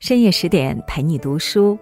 [0.00, 1.76] 深夜十点陪你读书，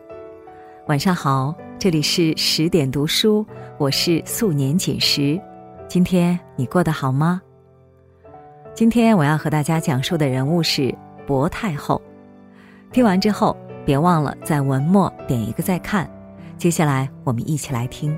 [0.86, 3.44] 晚上好，这里是十点读书，
[3.76, 5.38] 我是素年锦时。
[5.86, 7.42] 今天你过得好吗？
[8.72, 10.92] 今天我要和大家讲述的人物是
[11.26, 12.00] 薄太后。
[12.90, 16.10] 听完之后，别忘了在文末点一个再看。
[16.56, 18.16] 接下来我们一起来听。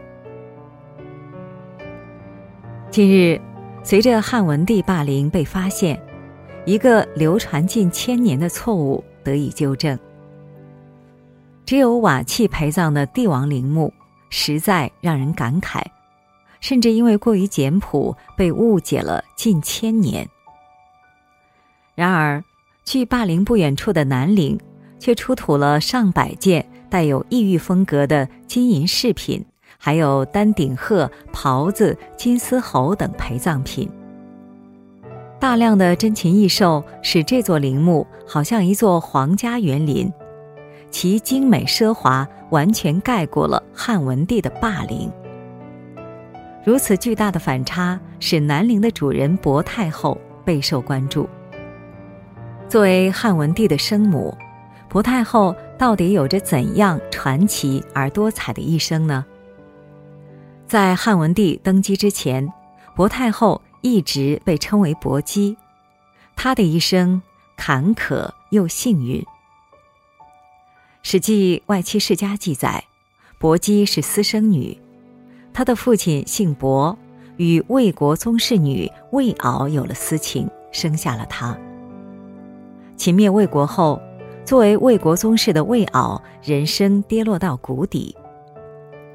[2.89, 3.41] 近日，
[3.83, 6.01] 随着汉文帝霸陵被发现，
[6.65, 9.03] 一个流传近千年的错误。
[9.29, 9.99] 得以纠正。
[11.67, 13.93] 只有瓦器陪葬的帝王陵墓，
[14.31, 15.83] 实在让人感慨，
[16.61, 20.27] 甚至因为过于简朴，被误解了近千年。
[21.95, 22.43] 然而，
[22.85, 24.59] 距霸陵不远处的南陵，
[24.99, 29.45] 却出土了上百件带有异域风格的金银饰品，
[29.77, 33.91] 还有丹顶鹤、袍子、金丝猴等陪葬品。
[35.41, 40.13] 大量的珍禽异兽使这座陵墓好像一座皇家园林，
[40.91, 45.09] 其精美奢华完全盖过了汉文帝的霸陵。
[46.65, 51.29] 如此巨大的反差，使南陵的主人薄太后备受关注。
[52.69, 54.37] 作为汉文帝的生母，
[54.89, 59.25] 薄太后到底有着怎样传奇而多彩的一生呢？
[60.67, 62.53] 在汉文帝登基之前，
[62.97, 63.63] 薄太后。
[63.81, 65.57] 一直被称为薄姬，
[66.35, 67.23] 她的一生
[67.57, 69.21] 坎坷又幸运。
[71.03, 72.85] 《史记外戚世家》记载，
[73.39, 74.79] 薄姬是私生女，
[75.53, 76.97] 她的父亲姓薄，
[77.37, 81.57] 与魏国宗室女魏媪有了私情，生下了她。
[82.97, 84.03] 秦灭魏国后，
[84.45, 88.15] 作为魏国宗室的魏媪人生跌落到谷底，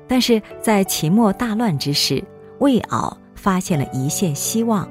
[0.08, 2.24] 但是在秦末大乱之时，
[2.60, 3.14] 魏媪。
[3.44, 4.88] 发现了一线希望。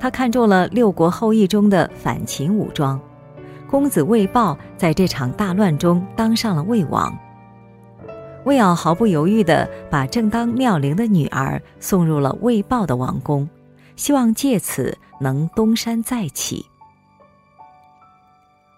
[0.00, 2.98] 他看中了六国后裔中的反秦武装，
[3.68, 7.14] 公子魏豹在这场大乱中当上了魏王。
[8.44, 13.46] 魏敖毫不犹豫地把正当妙龄的女儿送入了魏豹的王宫，
[13.96, 16.64] 希望借此能东山再起。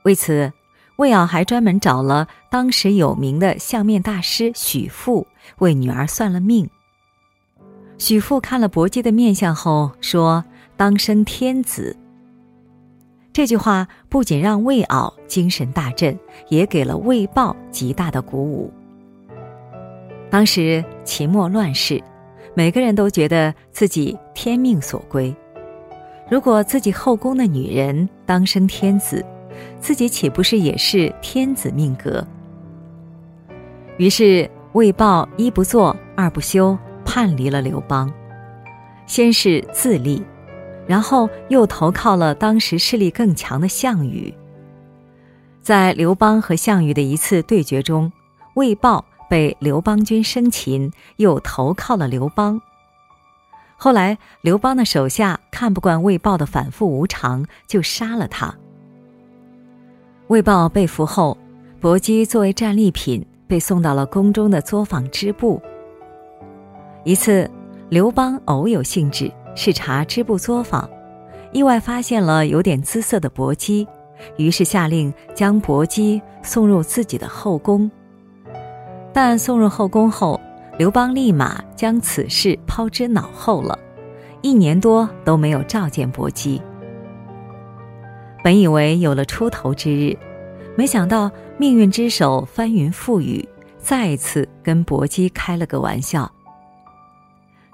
[0.02, 0.52] 为此，
[0.96, 5.28] 魏敖还专门找了当时有名的相面大师许父
[5.58, 6.68] 为女儿算了命。
[8.00, 10.42] 许父看了薄姬的面相后说
[10.74, 11.94] ：“当生天子。”
[13.30, 16.18] 这句话不仅让魏敖精神大振，
[16.48, 18.72] 也给了魏豹极大的鼓舞。
[20.30, 22.02] 当时秦末乱世，
[22.54, 25.32] 每个人都觉得自己天命所归。
[26.30, 29.22] 如果自己后宫的女人当生天子，
[29.78, 32.26] 自己岂不是也是天子命格？
[33.98, 36.78] 于是魏豹一不做二不休。
[37.04, 38.12] 叛离了刘邦，
[39.06, 40.22] 先是自立，
[40.86, 44.32] 然后又投靠了当时势力更强的项羽。
[45.60, 48.10] 在刘邦和项羽的一次对决中，
[48.54, 52.60] 魏豹被刘邦军生擒，又投靠了刘邦。
[53.76, 58.54] 后来刘邦的手下看不惯魏豹的反复无常，就杀了他。
[60.28, 61.36] 魏豹被俘后，
[61.80, 65.60] 薄姬作为战利品被送到了宫中的作坊织布。
[67.02, 67.50] 一次，
[67.88, 70.88] 刘邦偶有兴致视察织布作坊，
[71.50, 73.88] 意外发现了有点姿色的薄姬，
[74.36, 77.90] 于是下令将薄姬送入自己的后宫。
[79.14, 80.38] 但送入后宫后，
[80.76, 83.78] 刘邦立马将此事抛之脑后了，
[84.42, 86.60] 一年多都没有召见薄姬。
[88.44, 90.16] 本以为有了出头之日，
[90.76, 96.30] 没想到命运之手翻云覆雨，再一次跟薄姬开了个玩笑。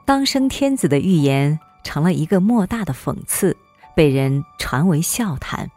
[0.07, 3.57] 当生天子的预言成了一个莫大的讽刺，
[3.93, 5.69] 被人传为笑谈。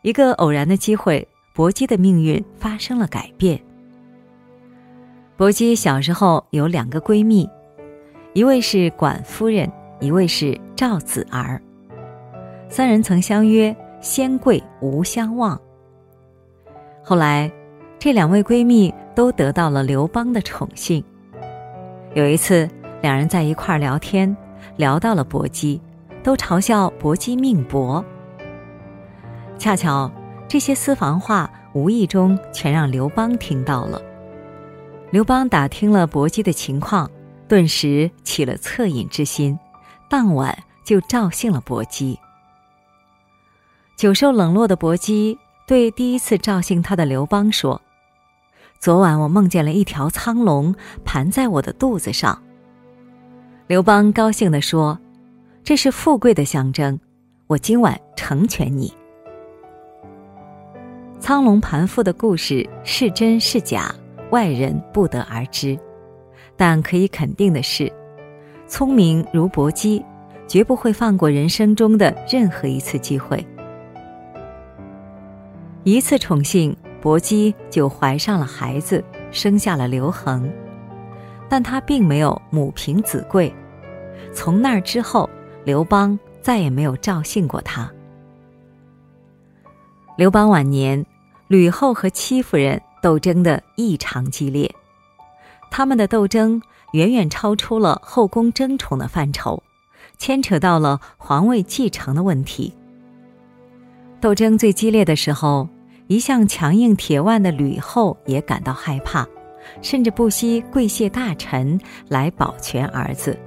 [0.00, 3.62] 一个偶然的机会，薄姬的命运发生了改变。
[5.36, 7.46] 薄姬小时候有两个闺蜜，
[8.32, 11.60] 一位是管夫人，一位是赵子儿。
[12.70, 15.60] 三人曾相约“仙贵无相忘”。
[17.04, 17.52] 后来，
[17.98, 21.04] 这两位闺蜜都得到了刘邦的宠幸。
[22.14, 22.68] 有一次，
[23.00, 24.36] 两人在一块儿聊天，
[24.76, 25.80] 聊到了薄姬，
[26.22, 28.04] 都嘲笑薄姬命薄。
[29.58, 30.12] 恰巧
[30.46, 34.02] 这些私房话无意中全让刘邦听到了。
[35.10, 37.10] 刘邦打听了薄姬的情况，
[37.48, 39.58] 顿时起了恻隐之心，
[40.10, 42.18] 当晚就召幸了薄姬。
[43.96, 47.80] 久受冷落的薄姬对第一次召幸他的刘邦说。
[48.82, 50.74] 昨晚我梦见了一条苍龙
[51.04, 52.36] 盘在我的肚子上。
[53.68, 54.98] 刘邦高兴地说
[55.62, 56.98] ：“这是富贵的象征，
[57.46, 58.92] 我今晚成全你。”
[61.20, 63.94] 苍龙盘腹的故事是真是假，
[64.32, 65.78] 外人不得而知。
[66.56, 67.88] 但可以肯定的是，
[68.66, 70.04] 聪明如薄姬，
[70.48, 73.46] 绝不会放过人生中的任何一次机会。
[75.84, 79.02] 一次宠幸，薄姬就怀上了孩子，
[79.32, 80.50] 生下了刘恒。
[81.48, 83.52] 但他并没有母凭子贵，
[84.32, 85.28] 从那儿之后，
[85.64, 87.92] 刘邦再也没有照幸过他。
[90.16, 91.04] 刘邦晚年，
[91.48, 94.72] 吕后和戚夫人斗争的异常激烈，
[95.70, 96.62] 他们的斗争
[96.92, 99.60] 远远超出了后宫争宠的范畴，
[100.18, 102.72] 牵扯到了皇位继承的问题。
[104.20, 105.68] 斗争最激烈的时候，
[106.06, 109.26] 一向强硬铁腕的吕后也感到害怕。
[109.80, 111.78] 甚至不惜跪谢大臣
[112.08, 113.38] 来保全儿子。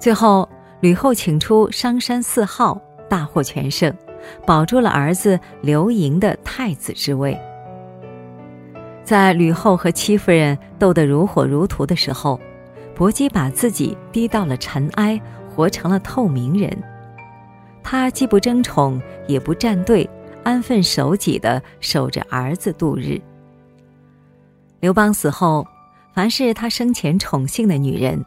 [0.00, 0.48] 最后，
[0.80, 2.78] 吕后请出商山四号，
[3.08, 3.92] 大获全胜，
[4.44, 7.38] 保住了儿子刘盈的太子之位。
[9.04, 12.38] 在吕后和戚夫人斗得如火如荼的时候，
[12.94, 15.18] 薄姬把自己低到了尘埃，
[15.48, 16.76] 活成了透明人。
[17.82, 20.08] 他既不争宠，也不站队，
[20.46, 23.20] 安分守己的守着儿子度日。
[24.78, 25.66] 刘邦死后，
[26.14, 28.24] 凡是他生前宠幸的女人，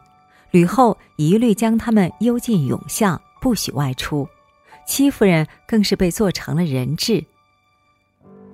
[0.50, 4.28] 吕后一律将他们幽禁永巷，不许外出。
[4.86, 7.24] 戚夫人更是被做成了人质。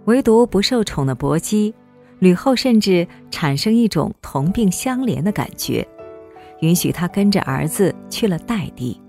[0.05, 1.75] 唯独不受宠的薄姬，
[2.21, 5.85] 吕后甚至产生一种同病相怜的感觉，
[6.61, 9.01] 允许她跟着儿子去了代地。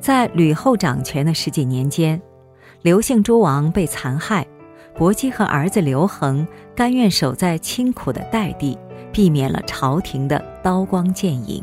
[0.00, 2.20] 在吕后掌权的十几年间，
[2.82, 4.46] 刘姓诸王被残害。
[4.94, 6.44] 薄姬和儿子刘恒
[6.74, 8.76] 甘愿守在清苦的代地，
[9.12, 11.62] 避免了朝廷的刀光剑影。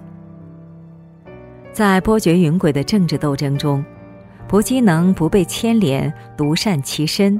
[1.73, 3.83] 在波谲云诡的政治斗争中，
[4.47, 7.39] 薄姬能不被牵连，独善其身。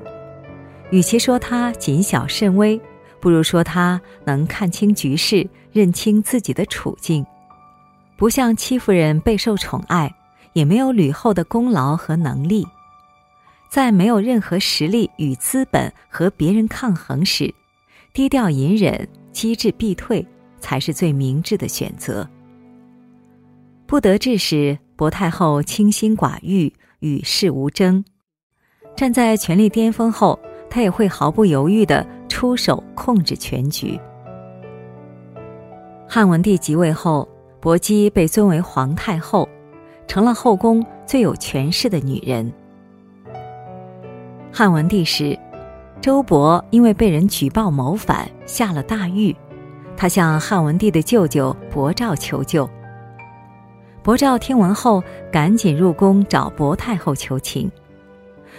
[0.90, 2.78] 与其说他谨小慎微，
[3.22, 7.26] 不如说他能看清局势，认清自己的处境。
[8.18, 10.14] 不像戚夫人备受宠爱，
[10.52, 12.68] 也没有吕后的功劳和能力。
[13.70, 17.54] 在没有任何实力与资本和别人抗衡时，
[18.14, 20.26] 低调隐忍、机智避退，
[20.60, 22.28] 才是最明智的选择。
[23.86, 28.04] 不得志时，薄太后清心寡欲、与世无争；
[28.96, 30.40] 站在权力巅峰后，
[30.70, 34.00] 她也会毫不犹豫地出手控制全局。
[36.08, 37.28] 汉文帝即位后，
[37.60, 39.50] 薄姬被尊为皇太后，
[40.08, 42.52] 成了后宫最有权势的女人。
[44.58, 45.38] 汉文帝时，
[46.00, 49.36] 周勃因为被人举报谋反，下了大狱。
[49.98, 52.70] 他向汉文帝的舅舅伯昭求救。
[54.02, 57.70] 伯昭听闻后，赶紧入宫找薄太后求情。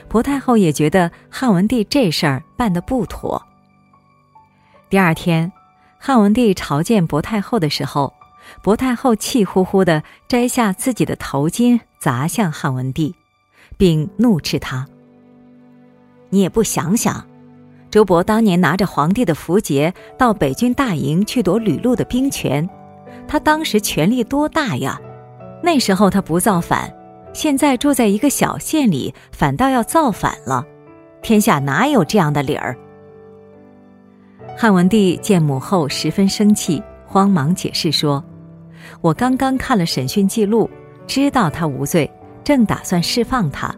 [0.06, 3.42] 薄太后也觉得汉文帝这事儿办得不妥。
[4.90, 5.50] 第二天，
[5.98, 8.12] 汉文帝朝见薄太后的时候，
[8.62, 13.14] 薄太后气呼呼地摘下自己的头巾砸向汉文帝，
[13.78, 14.86] 并怒斥他。
[16.30, 17.24] 你也不想想，
[17.90, 22.68] 周勃当年拿着皇帝的符节到北军大营去夺吕禄的兵权，
[23.28, 25.00] 他当时权力多大呀？
[25.62, 26.92] 那时候他不造反，
[27.32, 30.64] 现在住在一个小县里，反倒要造反了，
[31.22, 32.76] 天下哪有这样的理儿？
[34.56, 38.22] 汉文帝见母后十分生气，慌忙解释说
[39.00, 40.68] ：“我刚刚看了审讯记录，
[41.06, 42.10] 知道他无罪，
[42.42, 43.74] 正打算释放他。”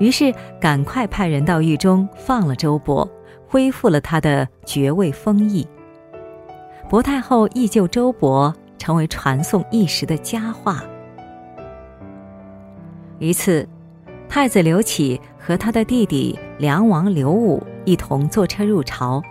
[0.00, 3.06] 于是，赶快派人到狱中放了周勃，
[3.46, 5.64] 恢复了他的爵位封邑。
[6.88, 10.82] 薄太后义救周勃，成为传颂一时的佳话。
[13.18, 13.68] 一次，
[14.26, 19.22] 太子刘启和他的弟弟梁王刘武一同坐车入朝，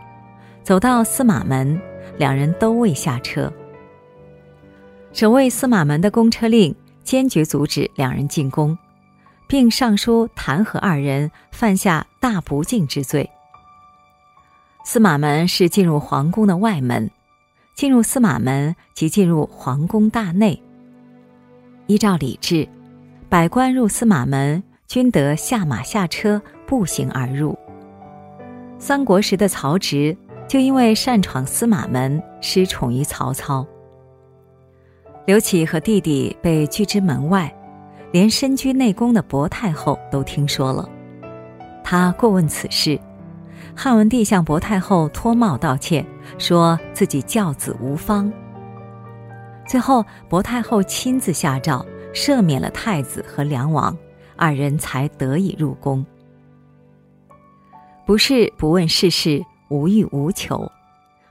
[0.62, 1.82] 走到司马门，
[2.20, 3.52] 两人都未下车。
[5.12, 6.74] 守卫司马门的公车令
[7.04, 8.78] 坚决阻止两人进宫。
[9.50, 13.28] 并上书弹劾二人犯下大不敬之罪。
[14.86, 17.10] 司马门是进入皇宫的外门，
[17.74, 20.62] 进入司马门即进入皇宫大内。
[21.88, 22.70] 依照礼制，
[23.28, 27.58] 百官入司马门均得下马下车，步行而入。
[28.78, 30.16] 三国时的曹植
[30.48, 33.66] 就因为擅闯司马门，失宠于曹操。
[35.26, 37.52] 刘启和弟弟被拒之门外。
[38.12, 40.90] 连身居内宫的薄太后都听说了，
[41.84, 43.00] 她过问此事，
[43.76, 46.06] 汉文帝向薄太后脱帽道歉，
[46.38, 48.32] 说自己教子无方。
[49.68, 53.96] 最后，薄太后亲自下诏赦免了太子和梁王，
[54.36, 56.04] 二人才得以入宫。
[58.08, 60.72] 不是不问世事，无欲无求，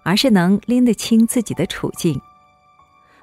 [0.05, 2.21] 而是能拎得清自己的处境。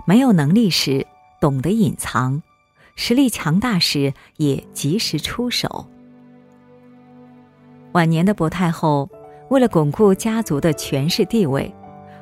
[0.06, 1.08] 没有能力时，
[1.40, 2.42] 懂得隐藏；
[2.96, 5.86] 实力强大时，也及时出手。
[7.92, 9.10] 晚年的薄太后，
[9.50, 11.74] 为了巩固家族的权势地位，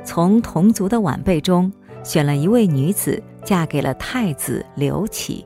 [0.04, 1.72] 从同族的晚辈中
[2.04, 5.46] 选了一位女子，嫁给了太子刘启。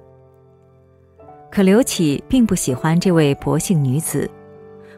[1.52, 4.30] 可刘启并不喜欢这位薄姓女子，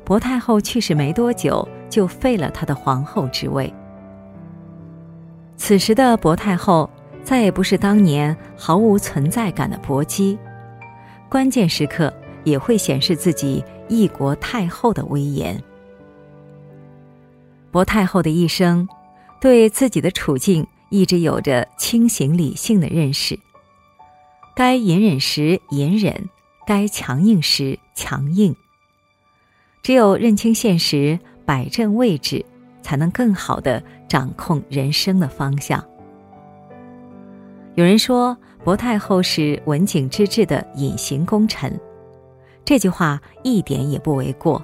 [0.04, 3.72] 薄太后去世没多久，就废了她的皇后之位。
[5.58, 6.90] 此时的薄太后
[7.30, 10.36] 再也不是当年毫无存在感的薄姬，
[11.30, 12.12] 关键时刻
[12.44, 13.64] 也会显示自己。
[13.88, 15.62] 一国太后的威严。
[17.70, 18.88] 薄太后的一生，
[19.40, 23.40] 对自己的处境一直有着清醒理性的认识。
[24.56, 26.30] 该隐忍时隐忍，
[26.66, 28.56] 该强硬时强硬。
[29.84, 32.44] 只有认清现实，摆正位置，
[32.82, 35.84] 才能更好的掌控人生的方向。
[37.80, 41.80] 有人说，薄太后是文景之治的隐形功臣。
[42.66, 44.62] 这句话一点也不为过。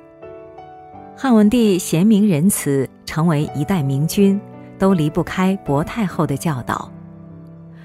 [1.15, 4.37] 汉文帝贤明仁慈，成为一代明君，
[4.77, 6.91] 都离不开薄太后的教导。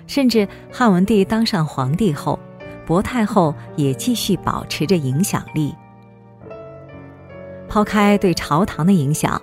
[0.08, 2.36] 甚至汉文帝当上皇帝后，
[2.84, 5.72] 薄太后也继续保持着影响力。
[7.68, 9.40] 抛开对朝堂的影响，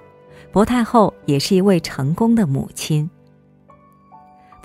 [0.51, 3.09] 薄太后也是一位成功的母亲。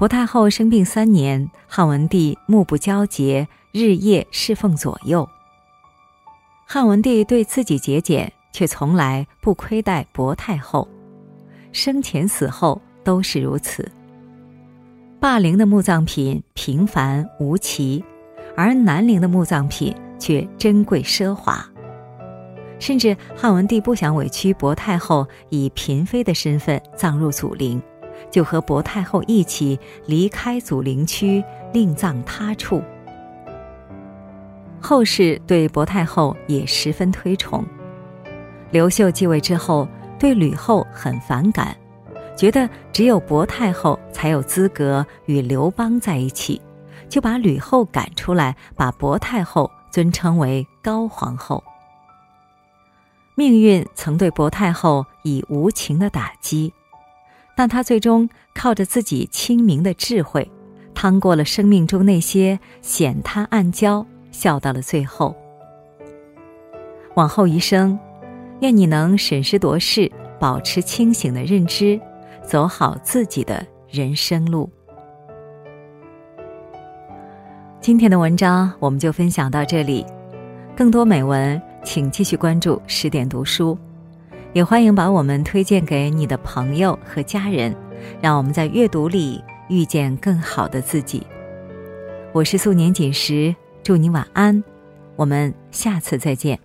[0.03, 5.29] 薄太后生病三年，汉文帝目不交接，日夜侍奉左右。
[6.67, 10.89] 汉文帝对自己节俭，却从来不亏待薄太后，
[11.71, 13.89] 生前死后都是如此。
[15.21, 18.05] 霸陵的墓葬品平凡无奇，
[18.57, 21.65] 而南陵的墓葬品却珍贵奢华。
[22.81, 27.81] 甚至汉文帝不想委屈薄太后以嫔妃的身份葬入祖陵，
[28.31, 32.83] 就和薄太后一起离开祖陵区，另葬他处。
[34.81, 37.65] 后世对薄太后也十分推崇。
[38.71, 39.87] 刘秀继位之后，
[40.19, 41.77] 对吕后很反感，
[42.37, 46.61] 觉得只有薄太后才有资格与刘邦在一起，
[47.09, 51.63] 就把吕后赶出来，把薄太后尊称为高皇后。
[53.35, 56.73] 命运曾对薄太后以无情的打击，
[57.57, 60.51] 但他最终靠着自己清明的智慧，
[60.95, 64.05] 趟过了生命中那些险滩暗礁。
[64.31, 65.37] 笑到了最后。
[67.17, 67.99] 往后余生，
[68.63, 72.01] 愿你能审时度势，保持清醒的认知，
[72.43, 74.71] 走好自己的人生路。
[77.79, 80.07] 今天的文章我们就分享到这里，
[80.75, 83.77] 更多美文请继续关注十点读书，
[84.53, 87.75] 也欢迎把我们推荐给你的朋友和家人，
[88.21, 91.27] 让我们在阅读里遇见更好的自己。
[92.33, 93.55] 我是素年锦时。
[93.83, 94.63] 祝你晚安，
[95.17, 96.57] 我们下次再见。